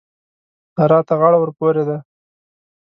[0.75, 1.97] سارا ته غاړه ورپورې ده.